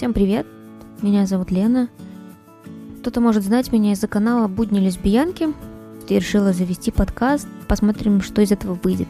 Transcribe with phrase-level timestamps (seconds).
[0.00, 0.46] Всем привет,
[1.02, 1.90] меня зовут Лена.
[3.00, 5.48] Кто-то может знать меня из-за канала «Будни лесбиянки».
[6.08, 9.08] Я решила завести подкаст, посмотрим, что из этого выйдет.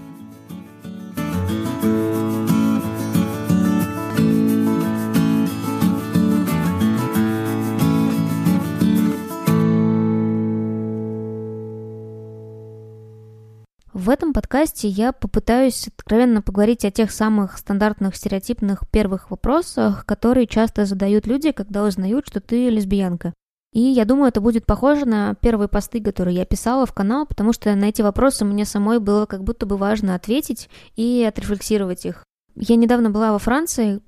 [14.31, 20.85] Этом подкасте я попытаюсь откровенно поговорить о тех самых стандартных стереотипных первых вопросах, которые часто
[20.85, 23.35] задают люди, когда узнают, что ты лесбиянка.
[23.73, 27.53] И я думаю, это будет похоже на первые посты, которые я писала в канал, потому
[27.53, 32.25] что на эти вопросы мне самой было как будто бы важно ответить и отрефлексировать их.
[32.55, 34.01] Я недавно была во Франции,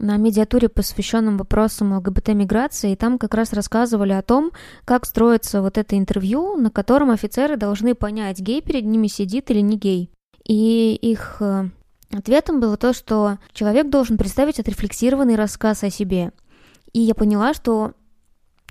[0.00, 4.50] на медиатуре, посвященном вопросам ЛГБТ-миграции, и там как раз рассказывали о том,
[4.84, 9.60] как строится вот это интервью, на котором офицеры должны понять, гей перед ними сидит или
[9.60, 10.10] не гей.
[10.44, 11.68] И их э,
[12.10, 16.32] ответом было то, что человек должен представить отрефлексированный рассказ о себе.
[16.92, 17.92] И я поняла, что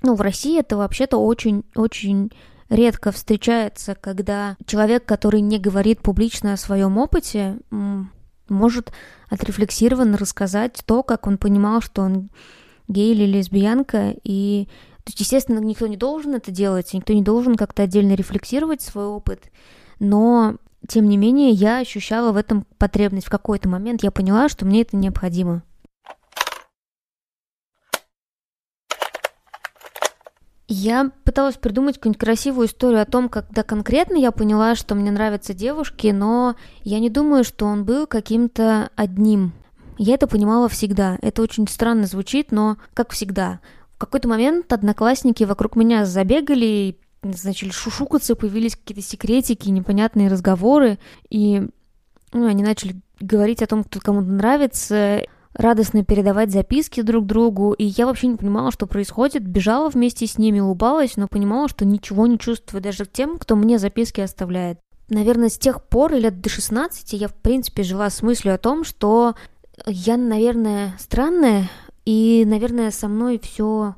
[0.02, 2.32] ну, в России это вообще-то очень-очень
[2.68, 7.58] редко встречается, когда человек, который не говорит публично о своем опыте,
[8.50, 8.92] может
[9.28, 12.30] отрефлексированно рассказать то, как он понимал, что он
[12.88, 14.68] гей или лесбиянка, и
[15.04, 19.06] то есть, естественно, никто не должен это делать, никто не должен как-то отдельно рефлексировать свой
[19.06, 19.50] опыт,
[19.98, 20.56] но
[20.88, 23.26] тем не менее я ощущала в этом потребность.
[23.26, 25.62] В какой-то момент я поняла, что мне это необходимо.
[30.72, 35.52] Я пыталась придумать какую-нибудь красивую историю о том, когда конкретно я поняла, что мне нравятся
[35.52, 36.54] девушки, но
[36.84, 39.52] я не думаю, что он был каким-то одним.
[39.98, 41.18] Я это понимала всегда.
[41.22, 43.58] Это очень странно звучит, но как всегда.
[43.96, 51.66] В какой-то момент одноклассники вокруг меня забегали, начали шушукаться, появились какие-то секретики, непонятные разговоры, и
[52.32, 55.22] ну, они начали говорить о том, кто кому-то нравится
[55.54, 60.38] радостно передавать записки друг другу, и я вообще не понимала, что происходит, бежала вместе с
[60.38, 64.78] ними, улыбалась, но понимала, что ничего не чувствую даже к тем, кто мне записки оставляет.
[65.08, 68.84] Наверное, с тех пор, лет до 16, я, в принципе, жила с мыслью о том,
[68.84, 69.34] что
[69.86, 71.68] я, наверное, странная,
[72.04, 73.96] и, наверное, со мной все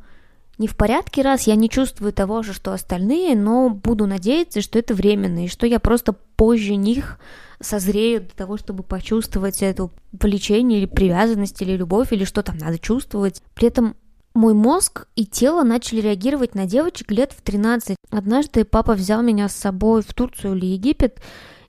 [0.62, 4.78] не в порядке, раз я не чувствую того же, что остальные, но буду надеяться, что
[4.78, 7.18] это временно, и что я просто позже них
[7.60, 12.78] созреют для того, чтобы почувствовать эту влечение или привязанность, или любовь, или что там надо
[12.78, 13.42] чувствовать.
[13.54, 13.96] При этом
[14.34, 17.96] мой мозг и тело начали реагировать на девочек лет в 13.
[18.10, 21.20] Однажды папа взял меня с собой в Турцию или Египет,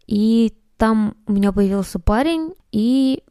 [0.06, 3.24] и там у меня появился парень и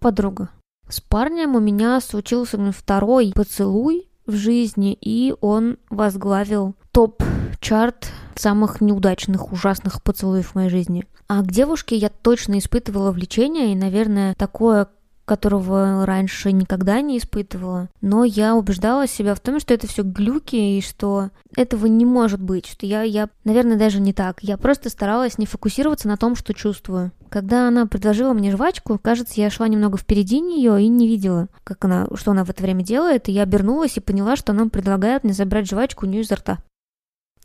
[0.00, 0.50] подруга.
[0.88, 9.52] С парнем у меня случился второй поцелуй в жизни, и он возглавил топ-чарт самых неудачных,
[9.52, 11.06] ужасных поцелуев в моей жизни.
[11.28, 14.88] А к девушке я точно испытывала влечение, и, наверное, такое,
[15.26, 17.90] которого раньше никогда не испытывала.
[18.00, 22.40] Но я убеждала себя в том, что это все глюки, и что этого не может
[22.40, 24.42] быть, что я, я, наверное, даже не так.
[24.42, 27.12] Я просто старалась не фокусироваться на том, что чувствую.
[27.28, 31.84] Когда она предложила мне жвачку, кажется, я шла немного впереди нее и не видела, как
[31.84, 35.24] она, что она в это время делает, и я обернулась и поняла, что она предлагает
[35.24, 36.58] мне забрать жвачку у нее изо рта.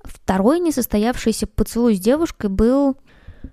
[0.03, 2.97] Второй несостоявшийся поцелуй с девушкой был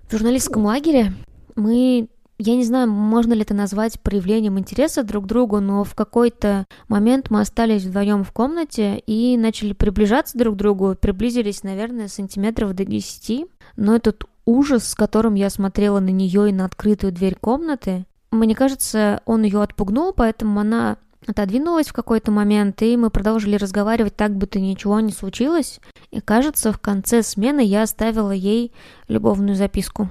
[0.07, 1.13] в журналистском лагере.
[1.55, 2.09] Мы
[2.41, 6.65] я не знаю, можно ли это назвать проявлением интереса друг к другу, но в какой-то
[6.87, 12.73] момент мы остались вдвоем в комнате и начали приближаться друг к другу, приблизились, наверное, сантиметров
[12.73, 13.45] до 10.
[13.75, 18.55] Но этот ужас, с которым я смотрела на нее и на открытую дверь комнаты, мне
[18.55, 24.33] кажется, он ее отпугнул, поэтому она отодвинулась в какой-то момент, и мы продолжили разговаривать так,
[24.33, 25.81] будто ничего не случилось.
[26.11, 28.71] И кажется, в конце смены я оставила ей
[29.09, 30.09] любовную записку.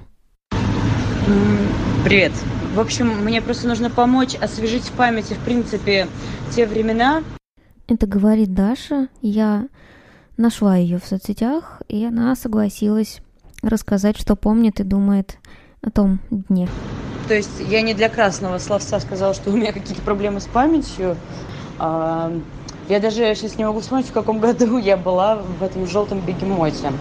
[2.03, 2.31] Привет.
[2.73, 6.07] В общем, мне просто нужно помочь освежить в памяти, в принципе,
[6.55, 7.23] те времена.
[7.89, 9.09] Это говорит Даша.
[9.21, 9.67] Я
[10.37, 13.19] нашла ее в соцсетях, и она согласилась
[13.61, 15.37] рассказать, что помнит и думает
[15.81, 16.69] о том дне.
[17.27, 21.17] То есть я не для красного словца сказала, что у меня какие-то проблемы с памятью.
[21.79, 22.31] А,
[22.87, 26.93] я даже сейчас не могу вспомнить, в каком году я была в этом желтом бегемоте.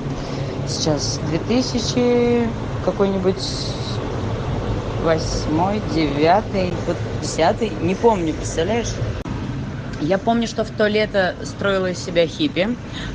[0.66, 2.48] Сейчас 2000
[2.84, 3.36] какой-нибудь
[5.02, 8.92] восьмой, девятый, вот десятый, не помню, представляешь?
[10.00, 12.68] Я помню, что в то лето строила из себя хиппи,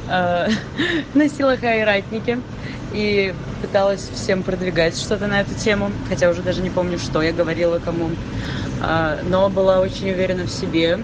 [0.09, 0.47] э,
[1.13, 2.39] носила хайратники
[2.91, 7.31] и пыталась всем продвигать что-то на эту тему, хотя уже даже не помню, что я
[7.31, 8.09] говорила кому,
[8.81, 10.99] э, но была очень уверена в себе.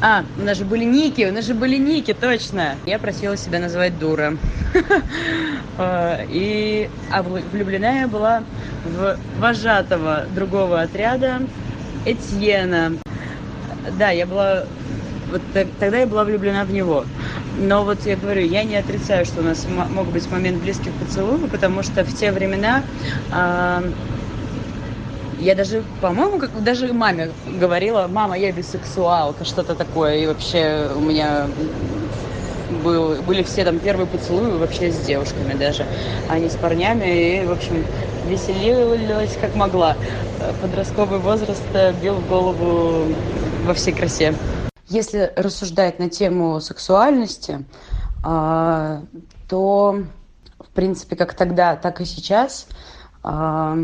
[0.00, 2.74] А, у нас же были ники, у нас же были ники, точно.
[2.86, 4.36] Я просила себя называть дура.
[5.78, 8.42] Э, и, а влюблена я была
[9.38, 11.42] вожатого другого отряда
[12.04, 12.92] Этьена.
[13.98, 14.64] Да, я была
[15.32, 15.40] вот
[15.80, 17.04] тогда я была влюблена в него.
[17.58, 21.50] Но вот я говорю, я не отрицаю, что у нас мог быть момент близких поцелуев,
[21.50, 22.82] потому что в те времена
[23.32, 23.90] э,
[25.40, 30.18] я даже, по-моему, как даже маме говорила, мама, я бисексуалка, что-то такое.
[30.18, 31.46] И вообще у меня
[32.84, 35.86] был, были все там первые поцелуи вообще с девушками даже,
[36.28, 37.40] а не с парнями.
[37.42, 37.84] И, в общем,
[38.26, 39.96] веселилась как могла.
[40.60, 41.62] Подростковый возраст
[42.00, 43.14] бил в голову
[43.64, 44.34] во всей красе.
[44.88, 47.64] Если рассуждать на тему сексуальности,
[48.24, 49.02] а,
[49.48, 50.02] то,
[50.58, 52.66] в принципе, как тогда, так и сейчас
[53.22, 53.78] а,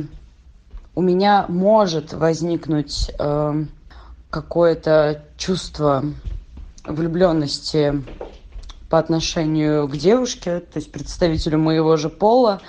[0.95, 3.55] у меня может возникнуть а,
[4.31, 6.05] какое-то чувство
[6.85, 8.05] влюбленности
[8.89, 12.61] по отношению к девушке, то есть представителю моего же пола.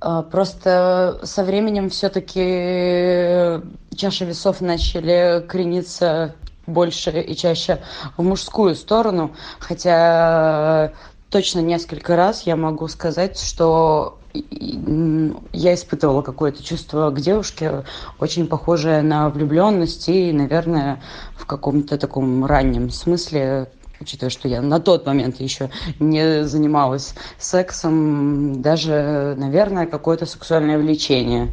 [0.00, 3.62] Просто со временем все-таки
[3.96, 6.34] чаши весов начали крениться
[6.66, 7.80] больше и чаще
[8.16, 10.92] в мужскую сторону, хотя
[11.30, 17.84] точно несколько раз я могу сказать, что я испытывала какое-то чувство к девушке,
[18.18, 21.02] очень похожее на влюбленность и, наверное,
[21.36, 23.70] в каком-то таком раннем смысле
[24.00, 31.52] учитывая, что я на тот момент еще не занималась сексом, даже, наверное, какое-то сексуальное влечение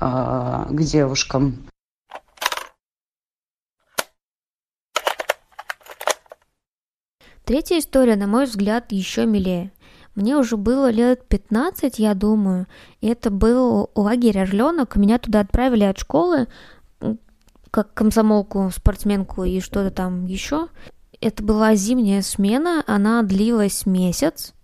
[0.00, 1.66] э, к девушкам.
[7.44, 9.70] Третья история, на мой взгляд, еще милее.
[10.14, 12.66] Мне уже было лет 15, я думаю,
[13.00, 14.96] и это был лагерь «Орленок».
[14.96, 16.46] Меня туда отправили от школы,
[17.70, 20.68] как комсомолку, спортсменку и что-то там еще.
[21.20, 24.54] Это была зимняя смена, она длилась месяц,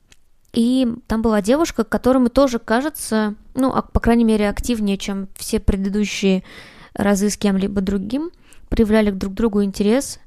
[0.52, 6.42] и там была девушка, которой тоже кажется, ну, по крайней мере, активнее, чем все предыдущие
[6.94, 8.30] разы с кем-либо другим,
[8.68, 10.18] проявляли друг другу интерес.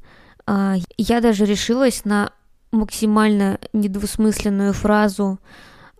[0.45, 2.31] А, я даже решилась на
[2.71, 5.39] максимально недвусмысленную фразу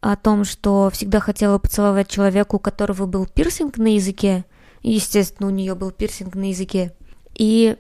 [0.01, 4.45] о том, что всегда хотела поцеловать человека, у которого был пирсинг на языке.
[4.81, 6.93] Естественно, у нее был пирсинг на языке.
[7.35, 7.77] И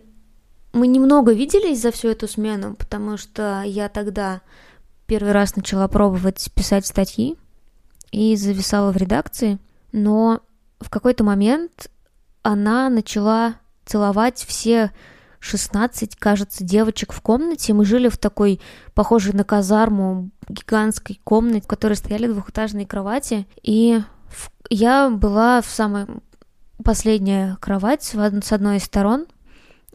[0.73, 4.41] мы немного виделись за всю эту смену, потому что я тогда
[5.05, 7.37] первый раз начала пробовать писать статьи
[8.11, 9.59] и зависала в редакции,
[9.91, 10.41] но
[10.79, 11.89] в какой-то момент
[12.41, 13.55] она начала
[13.85, 14.91] целовать все
[15.39, 17.73] 16, кажется, девочек в комнате.
[17.73, 18.61] Мы жили в такой,
[18.93, 23.45] похожей на казарму, гигантской комнате, в которой стояли двухэтажные кровати.
[23.61, 24.01] И
[24.69, 26.07] я была в самой
[26.83, 29.27] последняя кровать с одной из сторон.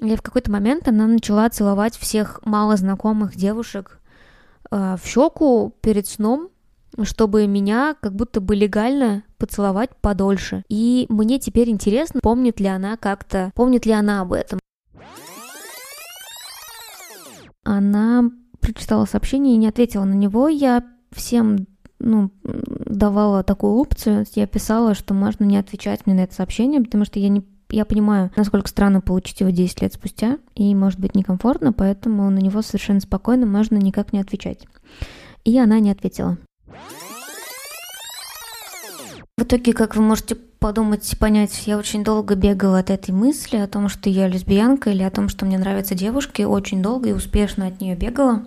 [0.00, 4.00] И в какой-то момент она начала целовать всех малознакомых девушек
[4.70, 6.50] э, в щеку перед сном,
[7.02, 10.64] чтобы меня как будто бы легально поцеловать подольше.
[10.68, 14.58] И мне теперь интересно, помнит ли она как-то, помнит ли она об этом
[17.68, 18.24] она
[18.60, 20.48] прочитала сообщение и не ответила на него.
[20.48, 21.66] Я всем
[21.98, 24.24] ну, давала такую опцию.
[24.34, 27.84] Я писала, что можно не отвечать мне на это сообщение, потому что я не я
[27.84, 32.62] понимаю, насколько странно получить его 10 лет спустя, и может быть некомфортно, поэтому на него
[32.62, 34.66] совершенно спокойно можно никак не отвечать.
[35.44, 36.38] И она не ответила.
[39.36, 43.68] В итоге, как вы можете подумать, понять, я очень долго бегала от этой мысли о
[43.68, 47.68] том, что я лесбиянка или о том, что мне нравятся девушки, очень долго и успешно
[47.68, 48.42] от нее бегала.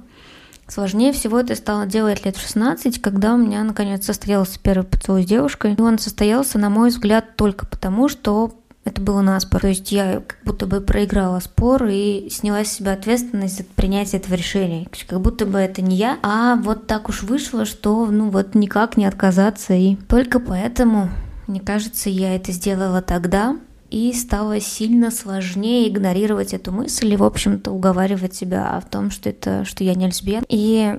[0.67, 5.23] Сложнее всего это стало делать лет в 16, когда у меня наконец состоялся первый поцелуй
[5.23, 5.75] с девушкой.
[5.75, 9.61] И он состоялся, на мой взгляд, только потому, что это было наспор.
[9.61, 14.19] То есть я как будто бы проиграла спор и сняла с себя ответственность за принятие
[14.19, 14.87] этого решения.
[15.07, 18.97] Как будто бы это не я, а вот так уж вышло, что ну вот никак
[18.97, 19.73] не отказаться.
[19.73, 21.09] И только поэтому
[21.47, 23.57] мне кажется, я это сделала тогда,
[23.89, 29.29] и стало сильно сложнее игнорировать эту мысль и, в общем-то, уговаривать себя в том, что
[29.29, 30.45] это, что я не лесбиян.
[30.47, 30.97] И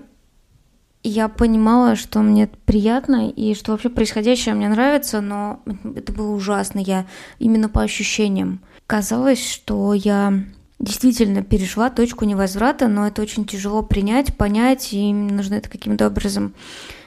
[1.03, 5.61] я понимала, что мне приятно и что вообще происходящее мне нравится, но
[5.97, 6.79] это было ужасно.
[6.79, 7.07] Я
[7.39, 8.61] именно по ощущениям.
[8.87, 10.33] Казалось, что я
[10.79, 16.55] действительно перешла точку невозврата, но это очень тяжело принять, понять, и нужно это каким-то образом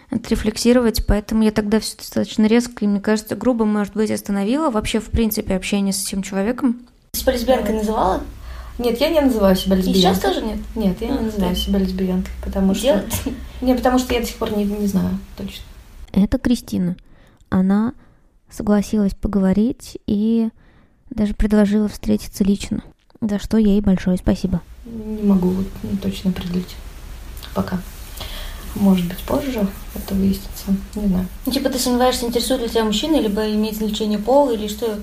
[0.10, 5.00] отрефлексировать, поэтому я тогда все достаточно резко и, мне кажется, грубо, может быть, остановила вообще,
[5.00, 6.82] в принципе, общение с этим человеком.
[7.12, 8.22] Ты себя лесбиянкой называла?
[8.78, 10.00] Нет, я не называю себя лесбиянкой.
[10.00, 10.60] И сейчас тоже нет?
[10.76, 11.60] Нет, я а, не называю да.
[11.60, 13.14] себя лесбиянкой, потому Делать?
[13.14, 13.32] что...
[13.62, 15.64] Не, потому что я до сих пор не, не знаю точно.
[16.12, 16.98] Это Кристина.
[17.50, 17.94] Она
[18.50, 20.50] согласилась поговорить и
[21.10, 22.84] даже предложила встретиться лично,
[23.22, 24.62] за что ей большое спасибо.
[24.86, 25.54] Не могу
[26.02, 26.76] точно определить.
[27.54, 27.80] Пока.
[28.76, 29.66] Может быть, позже
[29.96, 30.76] это выяснится.
[30.96, 31.28] Не знаю.
[31.46, 35.00] Ну, типа ты сомневаешься, интересует ли тебя мужчина, либо имеет значение пол, или что?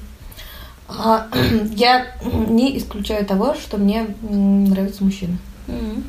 [0.99, 1.27] А,
[1.75, 2.07] я
[2.49, 5.37] не исключаю того, что мне нравится мужчина.
[5.69, 6.05] М,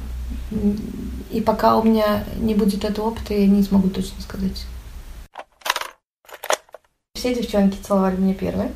[1.31, 4.65] И пока у меня не будет этого опыта, я не смогу точно сказать.
[7.15, 8.71] Все девчонки целовали меня первые.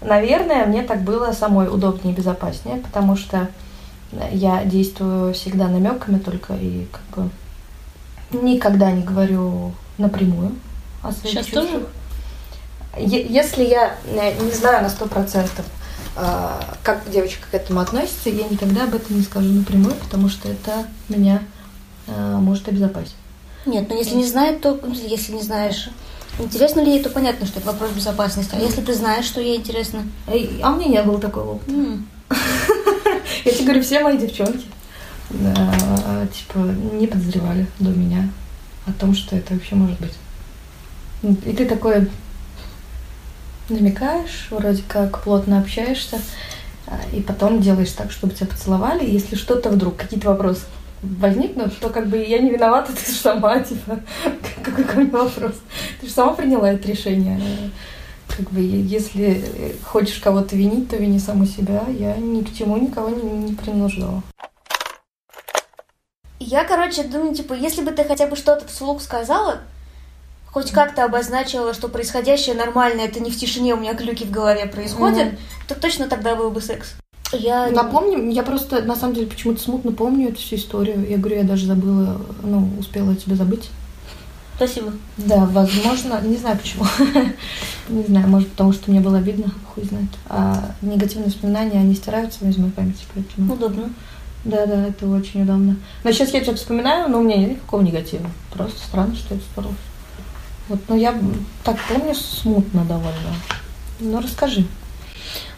[0.00, 3.48] Наверное, мне так было самой удобнее и безопаснее, потому что
[4.32, 7.30] я действую всегда намеками только и как бы
[8.42, 10.52] никогда не говорю напрямую
[11.02, 11.70] о своих Щас чувствах.
[11.70, 11.86] тоже?
[12.98, 15.64] Если я э, не знаю на сто процентов,
[16.16, 20.48] э, как девочка к этому относится, я никогда об этом не скажу напрямую, потому что
[20.48, 21.42] это меня
[22.06, 23.14] э, может обезопасить.
[23.64, 25.88] Нет, ну если не знает, то ну, если не знаешь,
[26.38, 28.54] интересно ли ей, то понятно, что это вопрос безопасности.
[28.54, 30.02] А если ты знаешь, что ей интересно?
[30.26, 31.72] Э, А у меня не было такого опыта.
[33.44, 34.66] Я тебе говорю, все мои девчонки
[35.30, 36.58] типа
[36.92, 38.28] не подозревали до меня
[38.86, 40.12] о том, что это вообще может быть.
[41.22, 42.08] И ты такой
[43.68, 46.18] намекаешь, вроде как плотно общаешься,
[46.86, 49.08] а, и потом делаешь так, чтобы тебя поцеловали.
[49.08, 50.62] Если что-то вдруг, какие-то вопросы
[51.02, 54.00] возникнут, то как бы я не виновата, ты же сама, типа,
[54.62, 55.54] какой ко вопрос?
[56.00, 57.40] Ты же сама приняла это решение.
[58.28, 61.84] Как бы, если хочешь кого-то винить, то вини саму себя.
[61.88, 64.22] Я ни к чему никого не, не принуждала.
[66.38, 69.60] Я, короче, думаю, типа, если бы ты хотя бы что-то вслух сказала,
[70.52, 74.66] хоть как-то обозначила, что происходящее нормально, это не в тишине у меня клюки в голове
[74.66, 75.38] происходят, Мгм.
[75.66, 76.94] то точно тогда был бы секс.
[77.32, 77.70] Я...
[77.70, 81.08] Напомним, я просто на самом деле почему-то смутно помню эту всю историю.
[81.08, 83.70] Я говорю, я даже забыла, ну, успела тебя забыть.
[84.56, 84.92] Спасибо.
[85.16, 86.84] Да, возможно, не знаю почему.
[87.88, 90.08] Не знаю, может потому что мне было обидно, хуй знает.
[90.28, 93.54] А негативные воспоминания, они стираются из моей памяти, поэтому...
[93.54, 93.90] Удобно.
[94.44, 95.76] Да, да, это очень удобно.
[96.04, 98.28] Но сейчас я тебя вспоминаю, но у меня нет никакого негатива.
[98.52, 99.74] Просто странно, что это сталось.
[100.68, 101.14] Вот, но я
[101.64, 103.34] так помню смутно довольно.
[104.00, 104.64] Ну, расскажи.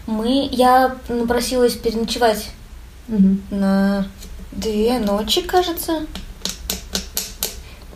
[0.06, 0.48] Мы...
[0.50, 2.50] Я напросилась переночевать
[3.08, 3.42] Мгм.
[3.50, 4.06] на
[4.52, 6.06] две ночи, кажется.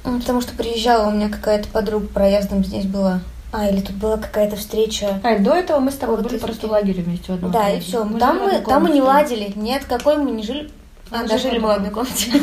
[0.04, 3.20] М, Потому что приезжала у меня какая-то подруга проездом здесь была.
[3.50, 5.20] А, или тут была какая-то встреча.
[5.24, 7.50] А, до этого мы с тобой Вот были просто в лагере вместе в одном.
[7.50, 8.04] Да, и все.
[8.04, 9.52] Мы Там мы, там мы не ладили.
[9.56, 10.70] Нет, какой мы не жили.
[11.10, 12.30] А, Мы да, жили в одной комнате.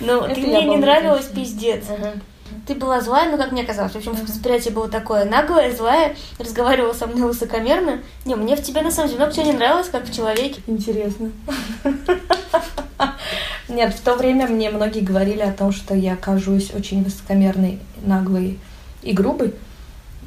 [0.00, 1.84] Ну, ты мне не нравилась, пиздец.
[2.66, 3.92] Ты была злая, ну, как мне казалось.
[3.92, 8.00] В общем, восприятие было такое наглое, злая, разговаривала со мной высокомерно.
[8.24, 10.60] Не, мне в тебе, на самом деле, много чего не нравилось, как в человеке.
[10.66, 11.30] Интересно.
[13.68, 18.58] Нет, в то время мне многие говорили о том, что я кажусь очень высокомерной, наглой
[19.02, 19.54] и грубой.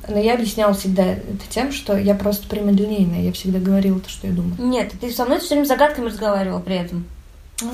[0.08, 3.22] Но я объясняла всегда это тем, что я просто прямолинейная.
[3.22, 4.56] Я всегда говорила то, что я думаю.
[4.60, 7.06] Нет, ты со мной все время загадками разговаривала при этом.
[7.62, 7.68] Да,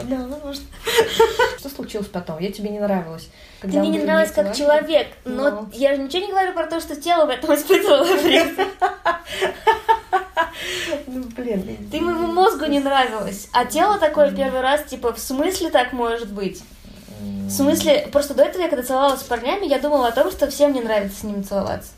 [0.30, 0.62] возможно.
[1.58, 2.38] Что случилось потом?
[2.38, 3.24] Я тебе не нравилась.
[3.60, 5.68] Ты Когда мне мы не нравилась как человек, но Ну.
[5.72, 8.68] я же ничего не говорю про то, что тело в этом испытывало этом.
[11.06, 11.88] Ну, блин.
[11.90, 16.32] Ты моему мозгу не нравилась, а тело такое первый раз, типа, в смысле так может
[16.32, 16.62] быть?
[17.20, 20.48] В смысле, просто до этого я когда целовалась с парнями, я думала о том, что
[20.48, 21.90] всем не нравится с ними целоваться.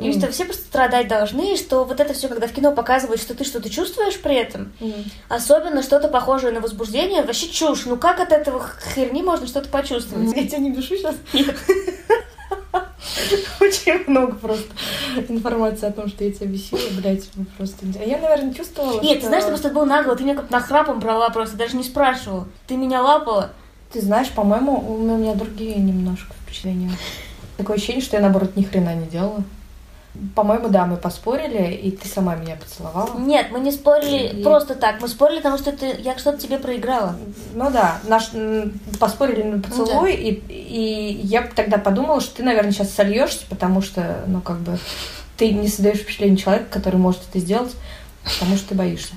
[0.00, 0.12] И М.
[0.18, 3.34] что все просто страдать должны, и что вот это все, когда в кино показывают, что
[3.34, 4.92] ты что-то чувствуешь при этом, М.
[5.28, 7.84] особенно что-то похожее на возбуждение, вообще чушь.
[7.86, 10.34] Ну как от этого херни можно что-то почувствовать?
[10.36, 11.16] Я тебя не бешу сейчас?
[13.60, 14.66] Очень много просто
[15.28, 17.84] информации о том, что я тебя бесила, блядь, просто...
[18.00, 20.50] А я, наверное, чувствовала, Нет, что- ты знаешь, ты просто был нагло, ты меня как
[20.50, 22.46] нахрапом брала просто, даже не спрашивала.
[22.66, 23.50] Ты меня лапала.
[23.92, 26.90] Ты знаешь, по-моему, у меня другие немножко впечатления.
[27.56, 29.42] Такое ощущение, что я, наоборот, ни хрена не делала.
[30.34, 33.18] По-моему, да, мы поспорили, и ты сама меня поцеловала.
[33.18, 36.58] Нет, мы не спорили И- просто так, мы спорили, потому что ты, я что-то тебе
[36.58, 37.16] проиграла.
[37.54, 38.30] Ну да, наш,
[38.98, 44.24] поспорили на поцелуй, и, и я тогда подумала, что ты, наверное, сейчас сольешься, потому что,
[44.26, 44.78] ну, как бы,
[45.36, 47.74] ты не создаешь впечатление человека, который может это сделать,
[48.40, 49.14] потому что ты боишься.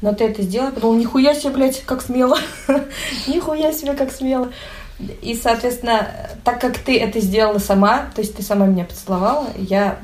[0.00, 2.38] Но ты это сделала, подумала, нихуя себе, блядь, как смело.
[3.26, 4.50] нихуя себе, как смело.
[5.22, 6.08] И, соответственно,
[6.44, 9.98] так как ты это сделала сама, то есть ты сама меня поцеловала, я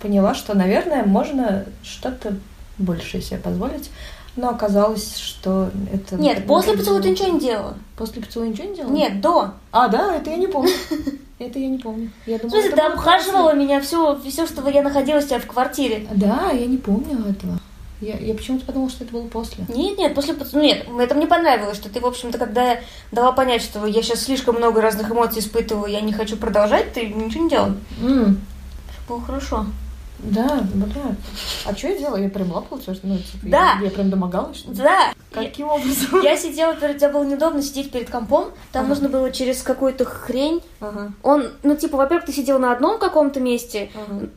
[0.00, 2.36] поняла, что, наверное, можно что-то
[2.78, 3.90] большее себе позволить.
[4.36, 6.16] Но оказалось, что это...
[6.16, 7.74] Нет, после поцелуя ты ничего не делала.
[7.96, 8.92] После поцелуя ничего не делала?
[8.92, 9.54] Нет, до.
[9.72, 10.70] А, да, это я не помню.
[11.38, 12.10] Это я не помню.
[12.26, 16.04] Я думала, это ты обхаживала меня все, все, что я находилась у тебя в квартире.
[16.12, 17.60] Да, я не помню этого.
[18.00, 19.64] Я, я почему-то подумала, что это было после.
[19.68, 20.34] Нет, нет, после.
[20.54, 24.20] Нет, это мне понравилось, что ты, в общем-то, когда я дала понять, что я сейчас
[24.22, 27.72] слишком много разных эмоций испытываю, я не хочу продолжать, ты ничего не делал.
[28.00, 28.40] М,
[29.08, 29.66] Было хорошо.
[30.20, 31.14] Да, бля.
[31.64, 32.16] А что я делала?
[32.16, 33.74] Я прям лапала тебя, ну, типа, Да.
[33.78, 34.76] Я, я прям домогалась, что ли?
[34.76, 36.20] Да, Каким образом?
[36.22, 36.98] я сидела перед...
[36.98, 38.88] Тебе было неудобно сидеть перед компом, там Ага.
[38.88, 40.60] нужно было через какую-то хрень.
[40.80, 44.28] Ага, Он, ну, типа, во-первых, ты сидел на одном каком-то месте, ага.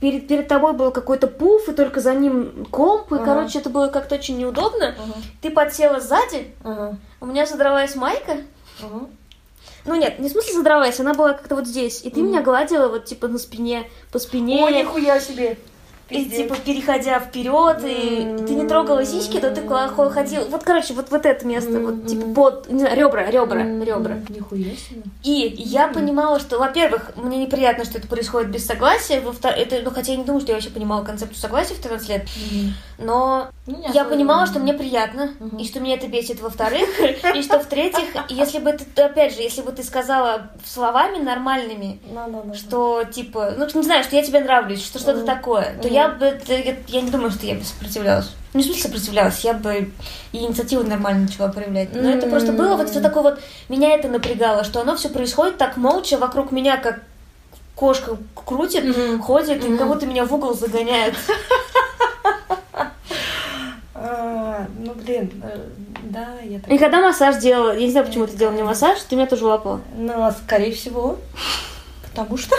[0.00, 3.24] Перед, перед тобой был какой-то пуф, и только за ним комп, и, Ага.
[3.24, 4.88] короче, это было как-то очень неудобно.
[4.98, 8.38] Ага, Ты подсела сзади, ага, у меня задралась майка.
[8.82, 9.06] ага.
[9.84, 12.02] Ну нет, не в смысле задралась, она была как-то вот здесь.
[12.04, 12.28] И ты Мгм.
[12.28, 14.62] меня гладила вот типа на спине, по спине.
[14.62, 15.56] Ой, нихуя себе.
[16.10, 19.62] И типа переходя вперед, и ты не трогала сиськи, то ты
[20.10, 20.46] ходил.
[20.48, 24.16] Вот, короче, вот, вот это место, вот типа под не знаю, ребра, ребра, ребра.
[24.28, 25.02] Нихуя себе.
[25.22, 29.20] И я понимала, что, во-первых, мне неприятно, что это происходит без согласия.
[29.20, 32.08] Во это, ну, хотя я не думаю, что я вообще понимала концепцию согласия в 13
[32.08, 32.26] лет.
[32.98, 36.88] Но Ну, я понимала, что мне приятно, и что меня это бесит, во-вторых,
[37.34, 42.00] и что, в-третьих, если бы ты, опять же, если бы ты сказала словами нормальными,
[42.54, 45.94] что, типа, ну, не знаю, что я тебе нравлюсь, что что-то такое, то Мгм.
[46.02, 48.30] Я бы, я, я не думаю, что я бы сопротивлялась.
[48.52, 49.90] Ну, Не в смысле сопротивлялась, я бы
[50.32, 51.94] и инициативу нормально начала проявлять.
[51.94, 55.58] Но это просто было вот все такое вот, меня это напрягало, что оно все происходит
[55.58, 57.02] так молча вокруг меня, как
[57.74, 59.20] кошка крутит, Мгм.
[59.22, 59.78] ходит, и Мгм.
[59.78, 61.14] как будто меня в угол загоняет.
[63.94, 65.58] А, ну, блин, э,
[66.04, 66.70] да, я так...
[66.70, 69.44] И когда массаж делала, я не знаю, почему ты делала мне массаж, ты меня тоже
[69.44, 69.80] лапала.
[69.96, 71.18] Ну, а скорее всего,
[72.08, 72.54] потому что...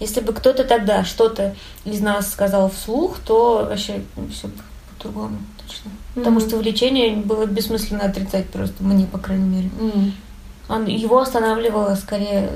[0.00, 4.02] Если бы кто-то тогда что-то из нас сказал вслух, то вообще
[4.32, 4.48] все
[4.96, 5.90] по-другому точно.
[6.14, 6.48] Потому Мгм.
[6.48, 9.70] что влечение было бессмысленно отрицать просто, мне, по крайней мере.
[9.80, 10.12] М.
[10.68, 12.48] Он, его останавливало скорее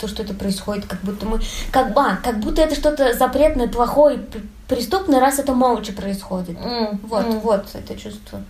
[0.00, 1.40] то, что это происходит, как будто мы...
[1.72, 4.20] Как, а, как будто это что-то запретное, плохое,
[4.68, 6.56] преступное, раз это молча происходит.
[6.60, 7.00] М.
[7.04, 7.40] Вот, М.
[7.40, 8.42] вот это чувство.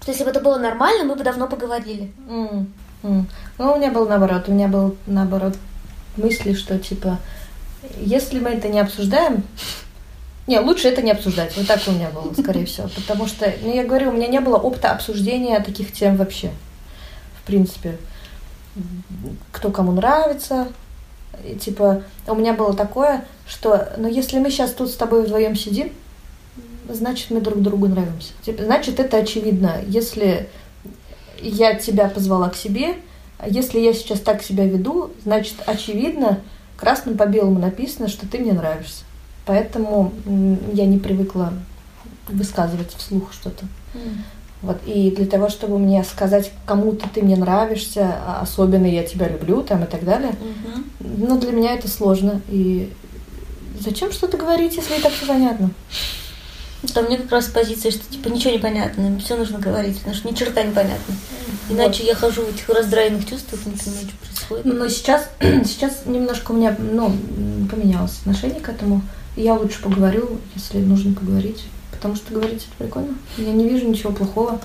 [0.00, 2.12] Что если бы это было нормально, мы бы давно поговорили.
[2.28, 2.68] М.
[3.02, 3.26] Ну,
[3.58, 4.44] у меня был наоборот.
[4.48, 5.56] У меня был наоборот
[6.16, 7.18] мысли, что типа,
[8.00, 9.44] если мы это не обсуждаем,
[10.46, 11.56] не, лучше это не обсуждать.
[11.56, 12.88] Вот так у меня было, скорее всего.
[12.94, 16.50] Потому что, ну, я говорю, у меня не было опыта обсуждения таких тем вообще.
[17.40, 17.98] В принципе.
[19.52, 20.68] Кто кому нравится.
[21.44, 25.56] И, типа, у меня было такое, что, ну, если мы сейчас тут с тобой вдвоем
[25.56, 25.92] сидим,
[26.88, 28.32] значит, мы друг другу нравимся.
[28.42, 29.80] Типа, значит, это очевидно.
[29.86, 30.48] Если
[31.40, 32.96] я тебя позвала к себе,
[33.38, 36.40] а если я сейчас так себя веду, значит, очевидно,
[36.76, 39.04] красным по белому написано, что ты мне нравишься.
[39.46, 40.12] Поэтому
[40.72, 41.52] я не привыкла
[42.28, 43.66] высказывать вслух что-то.
[44.62, 44.78] Вот.
[44.86, 49.62] И для того, чтобы мне сказать кому-то ты мне нравишься, а особенно я тебя люблю,
[49.62, 50.34] там и так далее,
[51.00, 52.40] ну, для меня это сложно.
[52.48, 52.90] И
[53.78, 55.70] зачем что-то говорить, если и так все понятно?
[56.94, 60.28] Там мне как раз позиция, что типа ничего не понятно, все нужно говорить, потому что
[60.28, 61.14] ни черта не понятно.
[61.70, 64.33] Иначе я хожу в этих раздраенных чувствах, не понимаю, что происходит.
[64.64, 67.12] Но сейчас, сейчас немножко у меня ну,
[67.70, 69.02] поменялось отношение к этому.
[69.36, 71.64] Я лучше поговорю, если нужно поговорить.
[71.90, 73.14] Потому что говорить это прикольно.
[73.38, 74.60] Я не вижу ничего плохого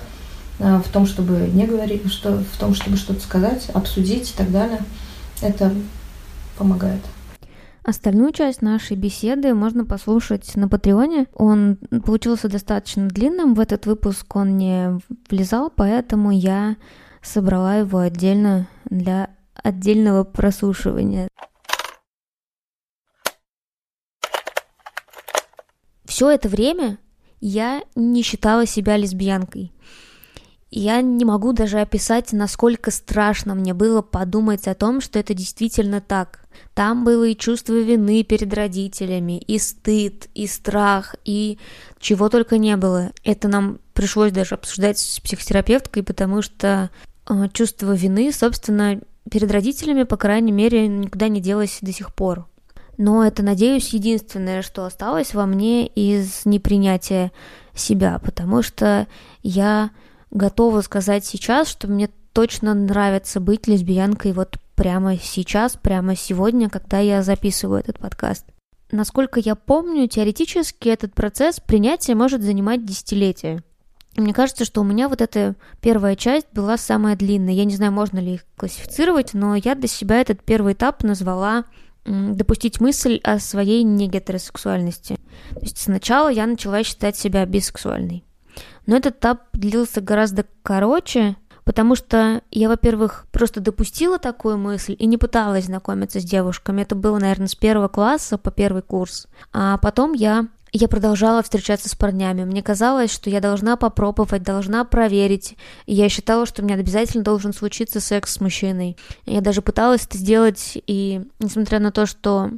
[0.58, 4.50] а, в том, чтобы не говорить, что, в том, чтобы что-то сказать, обсудить и так
[4.50, 4.80] далее.
[5.40, 5.72] Это
[6.58, 7.00] помогает.
[7.82, 11.26] Остальную часть нашей беседы можно послушать на Патреоне.
[11.34, 13.54] Он получился достаточно длинным.
[13.54, 16.76] В этот выпуск он не влезал, поэтому я
[17.22, 19.30] собрала его отдельно для
[19.62, 21.28] отдельного прослушивания.
[26.04, 26.98] Все это время
[27.40, 29.72] я не считала себя лесбиянкой.
[30.72, 36.00] Я не могу даже описать, насколько страшно мне было подумать о том, что это действительно
[36.00, 36.44] так.
[36.74, 41.58] Там было и чувство вины перед родителями, и стыд, и страх, и
[41.98, 43.10] чего только не было.
[43.24, 46.90] Это нам пришлось даже обсуждать с психотерапевткой, потому что
[47.28, 52.46] э, чувство вины, собственно, перед родителями, по крайней мере, никуда не делось до сих пор.
[52.96, 57.32] Но это, надеюсь, единственное, что осталось во мне из непринятия
[57.74, 59.06] себя, потому что
[59.42, 59.90] я
[60.30, 66.98] готова сказать сейчас, что мне точно нравится быть лесбиянкой вот прямо сейчас, прямо сегодня, когда
[66.98, 68.44] я записываю этот подкаст.
[68.90, 73.62] Насколько я помню, теоретически этот процесс принятия может занимать десятилетия.
[74.16, 77.54] Мне кажется, что у меня вот эта первая часть была самая длинная.
[77.54, 81.64] Я не знаю, можно ли их классифицировать, но я для себя этот первый этап назвала
[82.04, 85.16] допустить мысль о своей негетеросексуальности.
[85.50, 88.24] То есть сначала я начала считать себя бисексуальной.
[88.86, 95.06] Но этот этап длился гораздо короче, потому что я, во-первых, просто допустила такую мысль и
[95.06, 96.82] не пыталась знакомиться с девушками.
[96.82, 99.28] Это было, наверное, с первого класса по первый курс.
[99.52, 102.44] А потом я я продолжала встречаться с парнями.
[102.44, 105.56] Мне казалось, что я должна попробовать, должна проверить.
[105.86, 108.96] И я считала, что у меня обязательно должен случиться секс с мужчиной.
[109.26, 112.50] Я даже пыталась это сделать, и несмотря на то, что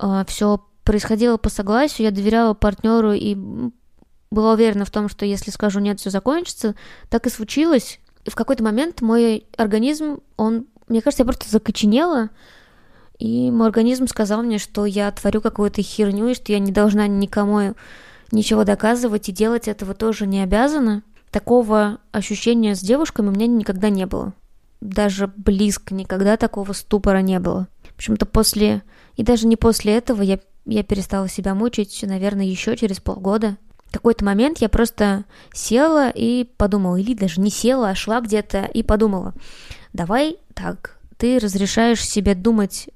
[0.00, 3.36] э, все происходило по согласию, я доверяла партнеру и
[4.30, 6.74] была уверена в том, что если скажу нет, все закончится.
[7.08, 8.00] Так и случилось.
[8.24, 12.30] И в какой-то момент мой организм, он, мне кажется, я просто закоченела,
[13.18, 17.06] И мой организм сказал мне, что я творю какую-то херню, и что я не должна
[17.06, 17.74] никому
[18.30, 21.02] ничего доказывать, и делать этого тоже не обязана.
[21.30, 24.32] Такого ощущения с девушками у меня никогда не было.
[24.80, 27.68] Даже близко никогда такого ступора не было.
[27.96, 28.82] Почему-то после...
[29.16, 33.56] И даже не после этого я, я перестала себя мучить, наверное, еще через полгода.
[33.86, 35.24] В какой-то момент я просто
[35.54, 39.32] села и подумала, или даже не села, а шла где-то и подумала,
[39.94, 42.88] давай так, ты разрешаешь себе думать,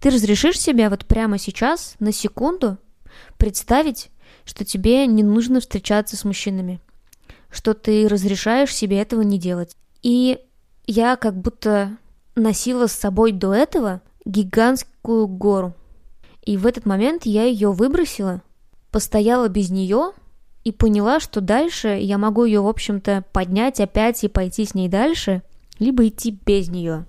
[0.00, 2.78] ты разрешишь себе вот прямо сейчас, на секунду,
[3.36, 4.10] представить,
[4.44, 6.80] что тебе не нужно встречаться с мужчинами,
[7.50, 9.76] что ты разрешаешь себе этого не делать.
[10.02, 10.38] И
[10.86, 11.96] я как будто
[12.34, 15.74] носила с собой до этого гигантскую гору.
[16.42, 18.42] И в этот момент я ее выбросила,
[18.90, 20.12] постояла без нее
[20.64, 24.88] и поняла, что дальше я могу ее, в общем-то, поднять опять и пойти с ней
[24.88, 25.42] дальше,
[25.78, 27.06] либо идти без нее.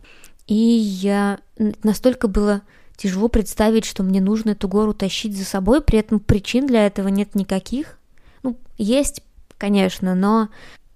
[0.50, 1.38] И я
[1.84, 2.64] настолько было
[2.98, 7.08] тяжело представить, что мне нужно эту гору тащить за собой, при этом причин для этого
[7.08, 8.00] нет никаких.
[8.42, 9.22] Ну, есть,
[9.60, 10.50] конечно, но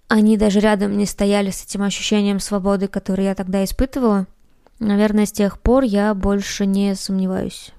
[0.07, 4.25] они даже рядом не стояли с этим ощущением свободы, которое я тогда испытывала.
[4.79, 7.73] Наверное, с тех пор я больше не сомневаюсь.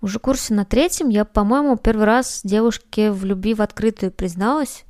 [0.00, 4.86] Уже курсе на третьем я, по-моему, первый раз девушке в любви в открытую призналась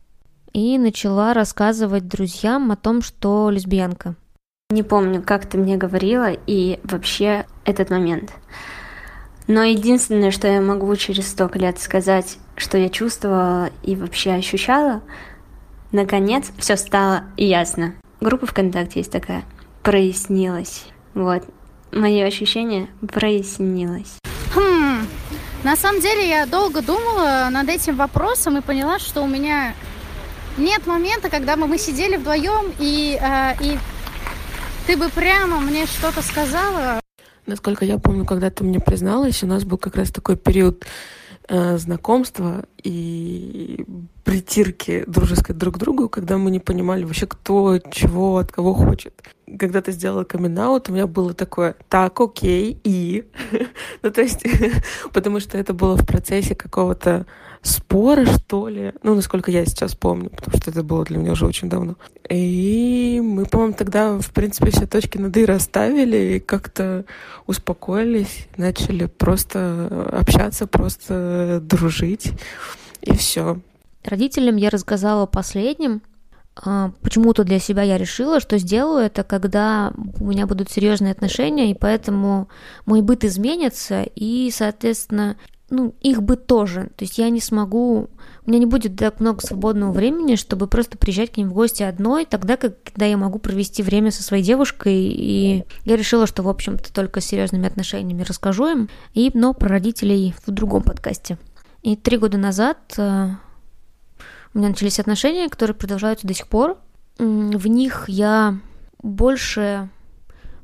[0.53, 4.15] и начала рассказывать друзьям о том, что лесбиянка.
[4.71, 8.33] Не помню, как ты мне говорила и вообще этот момент.
[9.49, 15.03] Но единственное, что я могу через столько лет сказать, что я чувствовала и вообще ощущала,
[15.91, 17.95] наконец все стало ясно.
[18.21, 19.43] Группа ВКонтакте есть такая.
[19.83, 20.87] Прояснилось.
[21.15, 21.43] Вот.
[21.91, 24.19] Мое ощущение прояснилось.
[24.55, 25.05] Хм,
[25.65, 29.75] на самом деле я долго думала над этим вопросом и поняла, что у меня
[30.61, 33.79] нет момента, когда бы мы сидели вдвоем и, э, и
[34.87, 37.01] ты бы прямо мне что-то сказала.
[37.47, 40.85] Насколько я помню, когда ты мне призналась, у нас был как раз такой период
[41.49, 43.85] э, знакомства и
[44.25, 49.15] притирки дружеской друг к другу, когда мы не понимали вообще, кто чего от кого хочет.
[49.59, 53.25] Когда ты сделала камин у меня было такое, так, окей, и...
[54.03, 54.45] ну, то есть,
[55.13, 57.27] потому что это было в процессе какого-то
[57.63, 58.93] спора, что ли.
[59.03, 61.97] Ну, насколько я сейчас помню, потому что это было для меня уже очень давно.
[62.29, 67.05] И мы, по-моему, тогда, в принципе, все точки над «и» расставили и как-то
[67.47, 72.33] успокоились, начали просто общаться, просто дружить,
[73.03, 73.61] и все.
[74.05, 76.03] Родителям я рассказала последним,
[76.63, 81.71] а, Почему-то для себя я решила, что сделаю это, когда у меня будут серьезные отношения,
[81.71, 82.49] и поэтому
[82.87, 85.37] мой быт изменится, и, соответственно,
[85.71, 86.91] ну, их бы тоже.
[86.97, 88.11] То есть я не смогу,
[88.45, 91.83] у меня не будет так много свободного времени, чтобы просто приезжать к ним в гости
[91.83, 94.97] одной, тогда, когда я могу провести время со своей девушкой.
[94.97, 99.69] И я решила, что, в общем-то, только с серьезными отношениями расскажу им, и, но про
[99.69, 101.39] родителей в другом подкасте.
[101.83, 103.29] И три года назад э,
[104.53, 106.77] у меня начались отношения, которые продолжаются до сих пор.
[107.19, 108.59] В них я
[109.03, 109.89] больше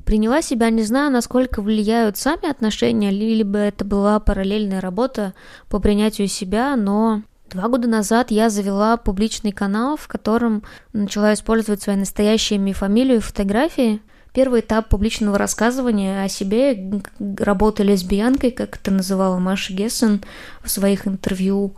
[0.06, 5.34] приняла себя, не знаю, насколько влияют сами отношения, либо это была параллельная работа
[5.68, 11.80] по принятию себя, но Два года назад я завела публичный канал, в котором начала использовать
[11.80, 14.00] свои настоящие имя, фамилию и фотографии.
[14.32, 17.00] Первый этап публичного рассказывания о себе,
[17.38, 20.24] работы лесбиянкой, как это называла Маша Гессен
[20.60, 21.74] в своих интервью,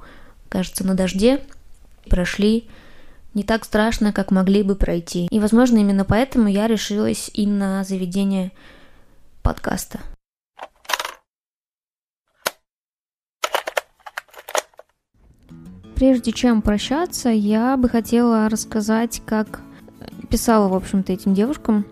[0.48, 1.40] кажется, на дожде,
[2.08, 2.66] прошли
[3.34, 5.26] не так страшно, как могли бы пройти.
[5.30, 8.52] И, возможно, именно поэтому я решилась и на заведение
[9.42, 10.00] подкаста.
[15.94, 19.60] Прежде чем прощаться, я бы хотела рассказать, как
[20.30, 21.86] писала, в общем-то, этим девушкам.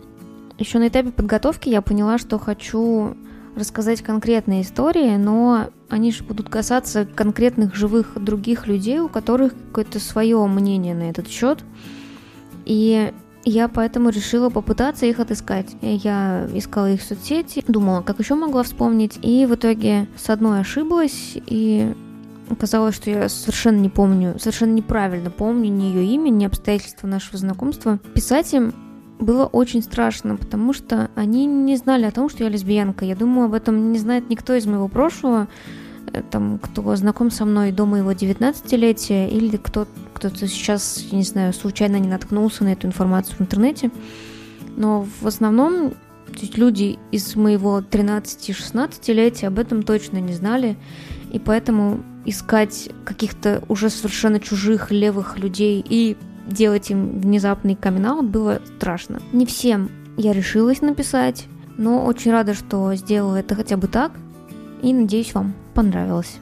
[0.58, 3.16] Еще на этапе подготовки я поняла, что хочу
[3.56, 9.98] рассказать конкретные истории, но они же будут касаться конкретных живых других людей, у которых какое-то
[9.98, 11.64] свое мнение на этот счет.
[12.64, 13.12] И
[13.44, 15.76] я поэтому решила попытаться их отыскать.
[15.80, 20.60] Я искала их в соцсети, думала, как еще могла вспомнить, и в итоге с одной
[20.60, 21.94] ошиблась, и
[22.50, 27.38] оказалось, что я совершенно не помню, совершенно неправильно помню ни ее имя, ни обстоятельства нашего
[27.38, 27.98] знакомства.
[28.14, 28.74] Писать им
[29.18, 33.04] было очень страшно, потому что они не знали о том, что я лесбиянка.
[33.04, 35.48] Я думаю, об этом не знает никто из моего прошлого,
[36.12, 41.24] э, там, кто знаком со мной до моего 19-летия, или кто, кто-то сейчас, я не
[41.24, 43.90] знаю, случайно не наткнулся на эту информацию в интернете.
[44.76, 45.94] Но в основном
[46.26, 50.76] то есть люди из моего 13-16-летия об этом точно не знали,
[51.32, 58.60] и поэтому искать каких-то уже совершенно чужих левых людей и делать им внезапный камин было
[58.76, 59.20] страшно.
[59.32, 64.12] Не всем я решилась написать, но очень рада, что сделала это хотя бы так,
[64.82, 66.38] и надеюсь, вам понравилось.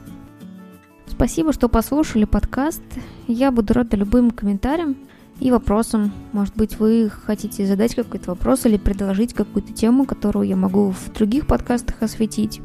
[1.07, 2.83] Спасибо, что послушали подкаст.
[3.27, 4.97] Я буду рада любым комментариям
[5.39, 6.11] и вопросам.
[6.31, 11.13] Может быть, вы хотите задать какой-то вопрос или предложить какую-то тему, которую я могу в
[11.13, 12.61] других подкастах осветить.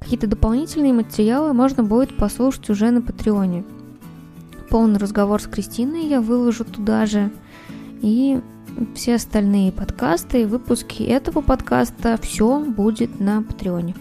[0.00, 3.64] Какие-то дополнительные материалы можно будет послушать уже на Патреоне.
[4.74, 7.30] Полный разговор с Кристиной я выложу туда же.
[8.02, 8.40] И
[8.96, 13.94] все остальные подкасты и выпуски этого подкаста все будет на Патреоне.